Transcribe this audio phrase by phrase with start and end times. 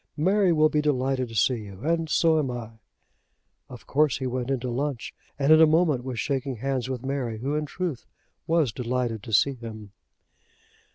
[0.17, 2.79] Mary will be delighted to see you, and so am I."
[3.69, 7.05] Of course he went in to lunch, and in a moment was shaking hands with
[7.05, 8.07] Mary, who in truth
[8.47, 9.91] was delighted to see him.